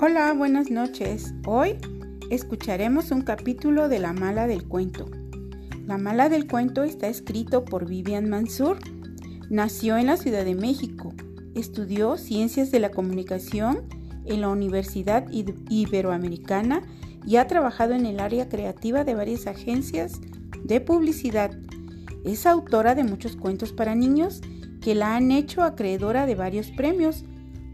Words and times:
Hola, 0.00 0.32
buenas 0.32 0.70
noches. 0.70 1.34
Hoy 1.44 1.76
escucharemos 2.30 3.10
un 3.10 3.22
capítulo 3.22 3.88
de 3.88 3.98
La 3.98 4.12
Mala 4.12 4.46
del 4.46 4.62
Cuento. 4.62 5.10
La 5.88 5.98
Mala 5.98 6.28
del 6.28 6.46
Cuento 6.46 6.84
está 6.84 7.08
escrito 7.08 7.64
por 7.64 7.88
Vivian 7.88 8.30
Mansur. 8.30 8.78
Nació 9.50 9.96
en 9.96 10.06
la 10.06 10.16
Ciudad 10.16 10.44
de 10.44 10.54
México. 10.54 11.12
Estudió 11.56 12.16
Ciencias 12.16 12.70
de 12.70 12.78
la 12.78 12.92
Comunicación 12.92 13.88
en 14.24 14.42
la 14.42 14.50
Universidad 14.50 15.26
Iberoamericana 15.32 16.84
y 17.26 17.34
ha 17.34 17.48
trabajado 17.48 17.94
en 17.94 18.06
el 18.06 18.20
área 18.20 18.48
creativa 18.48 19.02
de 19.02 19.16
varias 19.16 19.48
agencias 19.48 20.20
de 20.62 20.80
publicidad. 20.80 21.50
Es 22.24 22.46
autora 22.46 22.94
de 22.94 23.02
muchos 23.02 23.34
cuentos 23.34 23.72
para 23.72 23.96
niños 23.96 24.42
que 24.80 24.94
la 24.94 25.16
han 25.16 25.32
hecho 25.32 25.64
acreedora 25.64 26.24
de 26.24 26.36
varios 26.36 26.70
premios. 26.70 27.24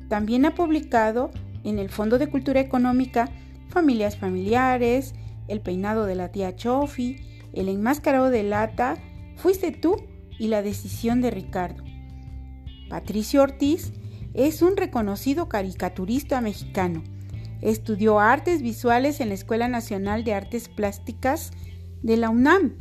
También 0.08 0.46
ha 0.46 0.54
publicado 0.54 1.30
en 1.64 1.78
el 1.78 1.88
Fondo 1.88 2.18
de 2.18 2.28
Cultura 2.28 2.60
Económica 2.60 3.30
Familias 3.68 4.16
Familiares, 4.16 5.14
El 5.48 5.60
peinado 5.60 6.06
de 6.06 6.14
la 6.14 6.30
tía 6.30 6.54
Chofi, 6.54 7.16
El 7.52 7.68
enmascarado 7.68 8.30
de 8.30 8.42
lata, 8.44 8.96
Fuiste 9.36 9.72
tú 9.72 9.96
y 10.38 10.48
La 10.48 10.62
decisión 10.62 11.20
de 11.20 11.30
Ricardo. 11.30 11.82
Patricio 12.88 13.42
Ortiz 13.42 13.92
es 14.34 14.62
un 14.62 14.76
reconocido 14.76 15.48
caricaturista 15.48 16.40
mexicano. 16.40 17.02
Estudió 17.60 18.20
artes 18.20 18.62
visuales 18.62 19.20
en 19.20 19.28
la 19.28 19.34
Escuela 19.34 19.68
Nacional 19.68 20.24
de 20.24 20.34
Artes 20.34 20.68
Plásticas 20.68 21.50
de 22.02 22.16
la 22.16 22.30
UNAM 22.30 22.76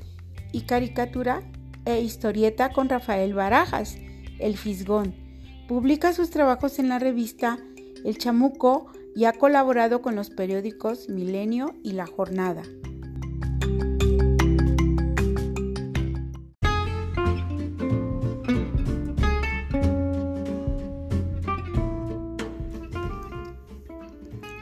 y 0.52 0.62
caricatura 0.62 1.42
e 1.86 2.02
historieta 2.02 2.74
con 2.74 2.90
Rafael 2.90 3.34
Barajas, 3.34 3.98
El 4.40 4.58
Fisgón. 4.58 5.16
Publica 5.68 6.12
sus 6.14 6.30
trabajos 6.30 6.80
en 6.80 6.90
la 6.90 7.00
revista 7.00 7.58
El 8.04 8.18
Chamuco 8.18 8.92
y 9.16 9.26
ha 9.26 9.34
colaborado 9.34 10.02
con 10.02 10.16
los 10.16 10.30
periódicos 10.30 11.08
Milenio 11.08 11.76
y 11.84 11.94
La 11.94 12.06
Jornada. 12.06 12.64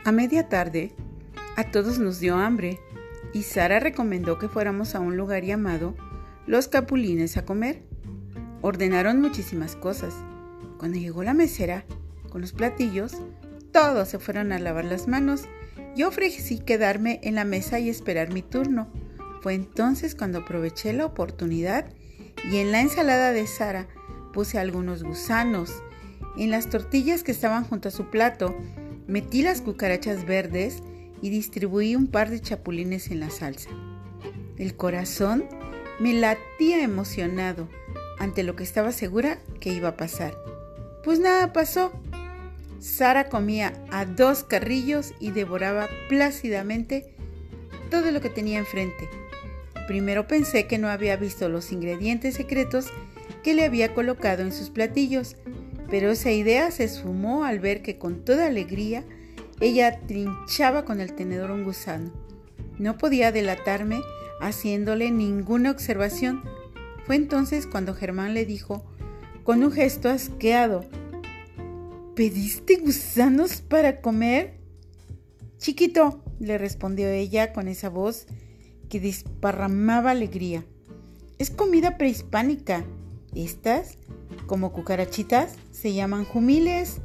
A 0.03 0.11
media 0.11 0.50
tarde, 0.50 0.92
a 1.55 1.72
todos 1.72 1.98
nos 1.98 2.20
dio 2.20 2.36
hambre 2.36 2.80
y 3.33 3.44
Sara 3.44 3.80
recomendó 3.80 4.38
que 4.38 4.50
fuéramos 4.50 4.94
a 4.94 5.00
un 5.00 5.16
lugar 5.17 5.44
llamado 5.44 5.95
Los 6.45 6.67
Capulines 6.67 7.38
a 7.38 7.45
comer. 7.45 7.83
Ordenaron 8.61 9.22
muchísimas 9.22 9.76
cosas. 9.76 10.14
Cuando 10.78 11.00
llegó 11.00 11.23
la 11.23 11.33
mesera 11.33 11.86
con 12.32 12.42
los 12.42 12.54
platillos, 12.54 13.14
todos 13.72 14.10
se 14.10 14.18
fueron 14.18 14.52
a 14.52 14.58
lavar 14.58 14.86
las 14.86 15.08
manos. 15.08 15.44
Yo 15.96 16.08
ofrecí 16.08 16.58
quedarme 16.58 17.20
en 17.22 17.36
la 17.36 17.46
mesa 17.46 17.80
y 17.80 17.90
esperar 17.90 18.34
mi 18.34 18.42
turno. 18.42 18.92
Fue 19.42 19.54
entonces 19.54 20.16
cuando 20.16 20.40
aproveché 20.40 20.94
la 20.94 21.06
oportunidad 21.06 21.86
y 22.50 22.58
en 22.58 22.72
la 22.72 22.82
ensalada 22.82 23.32
de 23.32 23.46
Sara 23.46 23.88
puse 24.34 24.58
algunos 24.58 25.04
gusanos. 25.04 25.84
En 26.38 26.50
las 26.50 26.70
tortillas 26.70 27.23
que 27.23 27.32
estaban 27.32 27.64
junto 27.64 27.90
a 27.90 27.92
su 27.92 28.10
plato 28.10 28.56
metí 29.08 29.44
las 29.44 29.62
cucarachas 29.62 30.26
verdes 30.26 30.82
y 31.22 31.30
distribuí 31.30 31.95
un 31.95 32.08
par 32.08 32.30
de 32.30 32.42
chapulines 32.42 33.12
en 33.12 33.20
la 33.20 33.30
salsa. 33.30 33.70
El 34.58 34.76
corazón 34.76 35.45
me 36.00 36.14
latía 36.14 36.84
emocionado 36.84 37.68
ante 38.20 38.44
lo 38.44 38.56
que 38.56 38.64
estaba 38.64 38.92
segura 38.92 39.40
que 39.60 39.72
iba 39.73 39.90
a 39.90 39.98
pasar. 39.98 40.38
Pues 41.04 41.20
nada 41.20 41.54
pasó. 41.54 41.92
Sara 42.82 43.30
comía 43.30 43.74
a 43.92 44.06
dos 44.06 44.44
carrillos 44.44 45.14
y 45.20 45.30
devoraba 45.30 45.88
plácidamente 46.10 47.14
todo 47.92 48.10
lo 48.10 48.22
que 48.22 48.32
tenía 48.32 48.58
enfrente. 48.58 49.08
Primero 49.88 50.28
pensé 50.28 50.66
que 50.66 50.80
no 50.80 50.89
había 50.89 51.16
visto 51.16 51.48
los 51.48 51.72
ingredientes 51.72 52.33
secretos 52.33 52.88
que 53.44 53.54
le 53.54 53.66
había 53.66 53.94
colocado 53.94 54.42
en 54.42 54.52
sus 54.52 54.72
platillos, 54.72 55.36
pero 55.92 56.10
esa 56.10 56.32
idea 56.32 56.72
se 56.72 56.86
esfumó 56.86 57.44
al 57.44 57.60
ver 57.60 57.83
que 57.83 58.00
con 58.00 58.26
toda 58.26 58.48
alegría 58.48 59.04
ella 59.60 60.00
trinchaba 60.08 60.84
con 60.84 61.02
el 61.02 61.14
tenedor 61.14 61.52
un 61.52 61.64
gusano. 61.64 62.11
No 62.80 62.98
podía 62.98 63.32
delatarme 63.32 64.02
haciéndole 64.39 65.11
ninguna 65.11 65.70
observación. 65.70 66.44
Fue 67.05 67.16
entonces 67.16 67.67
cuando 67.67 67.94
Germán 67.94 68.34
le 68.34 68.48
dijo, 68.48 68.84
con 69.44 69.64
un 69.64 69.72
gesto 69.72 70.10
asqueado, 70.10 70.84
¿Pediste 72.16 72.76
gusanos 72.76 73.61
para 73.61 74.02
comer? 74.02 74.60
Chiquito, 75.58 76.22
le 76.39 76.58
respondió 76.58 77.08
ella 77.08 77.54
con 77.54 77.70
esa 77.70 77.88
voz 77.89 78.26
que 78.89 78.99
desparramaba 78.99 80.11
alegría. 80.11 80.66
Es 81.39 81.49
comida 81.49 81.98
prehispánica. 81.98 82.86
Estas, 83.33 83.98
como 84.45 84.73
cucarachitas, 84.73 85.55
se 85.72 85.94
llaman 85.94 86.26
jumiles. 86.26 86.99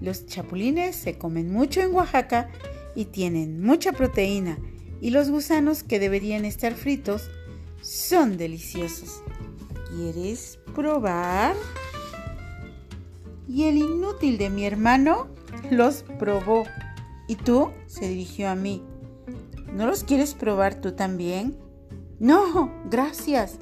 Los 0.00 0.26
chapulines 0.26 0.96
se 0.96 1.16
comen 1.18 1.52
mucho 1.52 1.80
en 1.80 1.94
Oaxaca 1.94 2.50
y 2.96 3.04
tienen 3.04 3.62
mucha 3.62 3.92
proteína 3.92 4.58
y 5.00 5.10
los 5.10 5.30
gusanos 5.30 5.84
que 5.84 6.00
deberían 6.00 6.44
estar 6.44 6.74
fritos 6.74 7.30
son 7.80 8.36
deliciosos. 8.36 9.22
¿Quieres 9.94 10.58
probar? 10.74 11.54
Y 13.48 13.64
el 13.64 13.78
inútil 13.78 14.38
de 14.38 14.50
mi 14.50 14.64
hermano 14.64 15.28
los 15.70 16.04
probó. 16.18 16.64
¿Y 17.26 17.36
tú? 17.36 17.70
se 17.86 18.08
dirigió 18.08 18.48
a 18.48 18.54
mí. 18.54 18.82
¿No 19.72 19.86
los 19.86 20.04
quieres 20.04 20.34
probar 20.34 20.80
tú 20.80 20.92
también? 20.92 21.56
No, 22.20 22.70
gracias, 22.90 23.58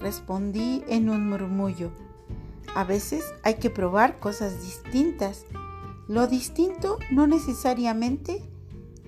respondí 0.00 0.82
en 0.88 1.08
un 1.08 1.28
murmullo. 1.28 1.90
A 2.74 2.84
veces 2.84 3.24
hay 3.42 3.54
que 3.54 3.70
probar 3.70 4.18
cosas 4.18 4.62
distintas 4.62 5.46
lo 6.08 6.26
distinto 6.26 6.98
no 7.10 7.26
necesariamente 7.26 8.42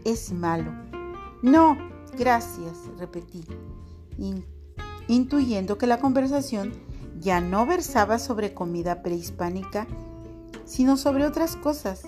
es 0.05 0.33
malo. 0.33 0.71
No, 1.43 1.79
gracias, 2.19 2.77
repetí, 2.99 3.43
intuyendo 5.09 5.79
que 5.79 5.87
la 5.87 5.99
conversación 5.99 6.75
ya 7.19 7.41
no 7.41 7.65
versaba 7.65 8.19
sobre 8.19 8.53
comida 8.53 9.03
prehispánica, 9.03 9.87
sino 10.71 10.97
sobre 10.97 11.27
otras 11.27 11.57
cosas. 11.57 12.05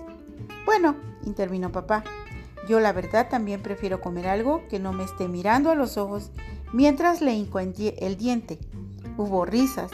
Bueno, 0.65 0.95
intervino 1.25 1.73
papá, 1.73 2.05
yo 2.69 2.78
la 2.78 2.93
verdad 2.93 3.28
también 3.28 3.61
prefiero 3.61 4.00
comer 4.00 4.28
algo 4.28 4.62
que 4.69 4.78
no 4.78 4.93
me 4.93 5.03
esté 5.03 5.27
mirando 5.27 5.73
a 5.73 5.75
los 5.75 5.97
ojos 5.99 6.31
mientras 6.73 7.21
le 7.21 7.33
encuentre 7.33 7.97
el 7.99 8.17
diente. 8.17 8.61
Hubo 9.17 9.45
risas. 9.45 9.91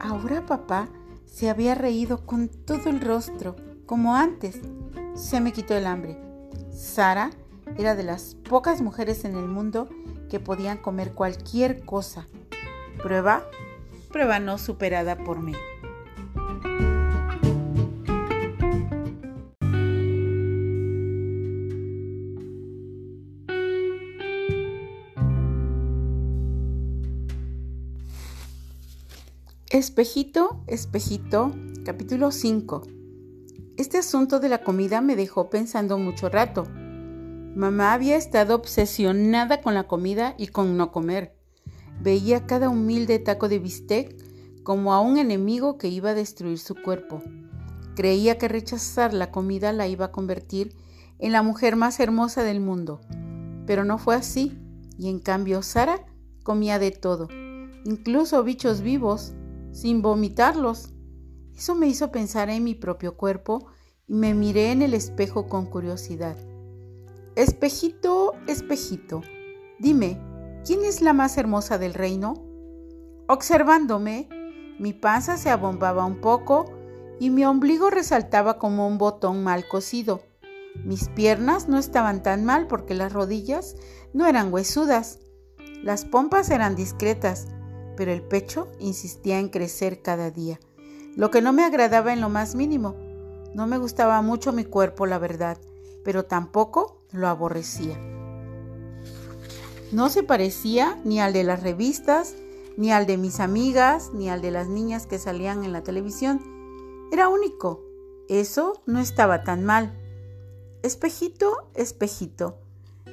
Ahora 0.00 0.46
papá 0.46 0.88
se 1.26 1.50
había 1.50 1.74
reído 1.74 2.24
con 2.24 2.48
todo 2.48 2.88
el 2.88 3.02
rostro 3.02 3.56
como 3.84 4.16
antes. 4.16 4.58
Se 5.14 5.42
me 5.42 5.52
quitó 5.52 5.74
el 5.74 5.86
hambre. 5.86 6.18
Sara 6.72 7.30
era 7.76 7.94
de 7.94 8.04
las 8.04 8.36
pocas 8.36 8.80
mujeres 8.80 9.26
en 9.26 9.36
el 9.36 9.48
mundo 9.48 9.86
que 10.30 10.40
podían 10.40 10.78
comer 10.78 11.12
cualquier 11.12 11.84
cosa. 11.84 12.26
Prueba, 13.02 13.44
prueba 14.10 14.40
no 14.40 14.56
superada 14.56 15.18
por 15.18 15.42
mí. 15.42 15.52
Espejito, 29.70 30.62
espejito, 30.66 31.52
capítulo 31.84 32.30
5. 32.30 32.84
Este 33.76 33.98
asunto 33.98 34.40
de 34.40 34.48
la 34.48 34.64
comida 34.64 35.02
me 35.02 35.14
dejó 35.14 35.50
pensando 35.50 35.98
mucho 35.98 36.30
rato. 36.30 36.64
Mamá 37.54 37.92
había 37.92 38.16
estado 38.16 38.54
obsesionada 38.54 39.60
con 39.60 39.74
la 39.74 39.86
comida 39.86 40.34
y 40.38 40.46
con 40.46 40.78
no 40.78 40.90
comer. 40.90 41.36
Veía 42.00 42.46
cada 42.46 42.70
humilde 42.70 43.18
taco 43.18 43.50
de 43.50 43.58
bistec 43.58 44.16
como 44.62 44.94
a 44.94 45.02
un 45.02 45.18
enemigo 45.18 45.76
que 45.76 45.88
iba 45.88 46.10
a 46.10 46.14
destruir 46.14 46.58
su 46.58 46.74
cuerpo. 46.74 47.22
Creía 47.94 48.38
que 48.38 48.48
rechazar 48.48 49.12
la 49.12 49.30
comida 49.30 49.74
la 49.74 49.86
iba 49.86 50.06
a 50.06 50.12
convertir 50.12 50.74
en 51.18 51.32
la 51.32 51.42
mujer 51.42 51.76
más 51.76 52.00
hermosa 52.00 52.42
del 52.42 52.60
mundo. 52.60 53.02
Pero 53.66 53.84
no 53.84 53.98
fue 53.98 54.14
así, 54.14 54.56
y 54.96 55.10
en 55.10 55.18
cambio 55.18 55.60
Sara 55.60 56.06
comía 56.42 56.78
de 56.78 56.90
todo, 56.90 57.28
incluso 57.84 58.42
bichos 58.42 58.80
vivos, 58.80 59.34
sin 59.78 60.02
vomitarlos. 60.02 60.92
Eso 61.56 61.76
me 61.76 61.86
hizo 61.86 62.10
pensar 62.10 62.50
en 62.50 62.64
mi 62.64 62.74
propio 62.74 63.16
cuerpo 63.16 63.66
y 64.08 64.14
me 64.14 64.34
miré 64.34 64.72
en 64.72 64.82
el 64.82 64.92
espejo 64.92 65.46
con 65.46 65.66
curiosidad. 65.66 66.36
Espejito, 67.36 68.32
espejito, 68.48 69.22
dime, 69.78 70.20
¿quién 70.66 70.84
es 70.84 71.00
la 71.00 71.12
más 71.12 71.38
hermosa 71.38 71.78
del 71.78 71.94
reino? 71.94 72.34
Observándome, 73.28 74.28
mi 74.80 74.94
panza 74.94 75.36
se 75.36 75.48
abombaba 75.48 76.04
un 76.04 76.20
poco 76.20 76.64
y 77.20 77.30
mi 77.30 77.44
ombligo 77.44 77.88
resaltaba 77.88 78.58
como 78.58 78.88
un 78.88 78.98
botón 78.98 79.44
mal 79.44 79.68
cosido. 79.68 80.22
Mis 80.84 81.08
piernas 81.08 81.68
no 81.68 81.78
estaban 81.78 82.24
tan 82.24 82.44
mal 82.44 82.66
porque 82.66 82.94
las 82.94 83.12
rodillas 83.12 83.76
no 84.12 84.26
eran 84.26 84.52
huesudas. 84.52 85.20
Las 85.84 86.04
pompas 86.04 86.50
eran 86.50 86.74
discretas, 86.74 87.46
pero 87.98 88.12
el 88.12 88.22
pecho 88.22 88.68
insistía 88.78 89.40
en 89.40 89.48
crecer 89.48 90.02
cada 90.02 90.30
día, 90.30 90.60
lo 91.16 91.32
que 91.32 91.42
no 91.42 91.52
me 91.52 91.64
agradaba 91.64 92.12
en 92.12 92.20
lo 92.20 92.28
más 92.28 92.54
mínimo. 92.54 92.94
No 93.54 93.66
me 93.66 93.76
gustaba 93.76 94.22
mucho 94.22 94.52
mi 94.52 94.64
cuerpo, 94.64 95.04
la 95.04 95.18
verdad, 95.18 95.58
pero 96.04 96.24
tampoco 96.24 97.02
lo 97.10 97.26
aborrecía. 97.26 97.98
No 99.90 100.10
se 100.10 100.22
parecía 100.22 100.96
ni 101.04 101.20
al 101.20 101.32
de 101.32 101.42
las 101.42 101.60
revistas, 101.60 102.36
ni 102.76 102.92
al 102.92 103.04
de 103.06 103.16
mis 103.16 103.40
amigas, 103.40 104.12
ni 104.14 104.30
al 104.30 104.42
de 104.42 104.52
las 104.52 104.68
niñas 104.68 105.06
que 105.06 105.18
salían 105.18 105.64
en 105.64 105.72
la 105.72 105.82
televisión. 105.82 106.40
Era 107.10 107.28
único. 107.28 107.82
Eso 108.28 108.80
no 108.86 109.00
estaba 109.00 109.42
tan 109.42 109.64
mal. 109.64 109.98
Espejito, 110.84 111.68
espejito, 111.74 112.58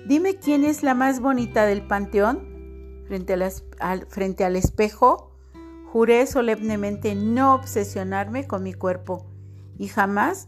dime 0.07 0.35
quién 0.35 0.63
es 0.63 0.83
la 0.83 0.93
más 0.93 1.21
bonita 1.21 1.65
del 1.65 1.87
panteón. 1.87 2.54
Frente, 3.07 3.33
al, 3.79 4.05
frente 4.07 4.43
al 4.45 4.55
espejo, 4.55 5.31
juré 5.91 6.25
solemnemente 6.27 7.15
no 7.15 7.53
obsesionarme 7.53 8.47
con 8.47 8.63
mi 8.63 8.73
cuerpo 8.73 9.25
y 9.77 9.87
jamás 9.87 10.47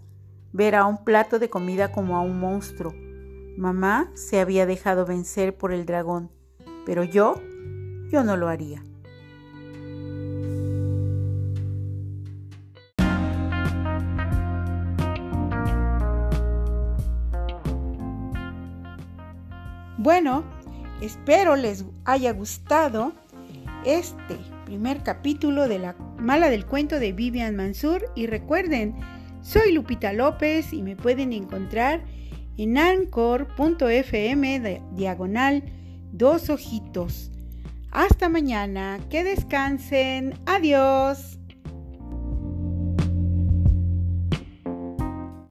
ver 0.54 0.75
a 0.75 0.86
un 0.86 1.04
plato 1.04 1.39
de 1.39 1.50
comida 1.50 1.92
como 1.92 2.18
a 2.18 2.21
un 2.21 2.39
monstruo. 2.39 2.94
Mamá 3.57 4.12
se 4.13 4.39
había 4.39 4.65
dejado 4.65 5.06
vencer 5.06 5.56
por 5.56 5.71
el 5.71 5.86
dragón, 5.86 6.31
pero 6.86 7.04
yo, 7.04 7.42
yo 8.12 8.24
no 8.24 8.38
lo 8.38 8.48
haría. 8.48 8.83
Bueno, 20.00 20.44
espero 21.02 21.56
les 21.56 21.86
haya 22.06 22.34
gustado 22.34 23.14
este 23.86 24.38
primer 24.66 25.04
capítulo 25.04 25.68
de 25.68 25.80
La 25.80 25.96
Mala 26.18 26.50
del 26.50 26.66
Cuento 26.66 27.00
de 27.00 27.14
Vivian 27.14 27.56
Mansur 27.56 28.06
y 28.16 28.28
recuerden, 28.28 28.96
soy 29.42 29.72
Lupita 29.72 30.14
López 30.14 30.74
y 30.74 30.82
me 30.82 30.96
pueden 30.96 31.32
encontrar 31.32 32.04
en 32.58 32.78
anchor.fm 32.78 34.82
diagonal 34.94 35.64
dos 36.12 36.50
ojitos. 36.50 37.32
Hasta 37.92 38.30
mañana, 38.30 39.00
que 39.10 39.24
descansen, 39.24 40.34
adiós. 40.46 41.37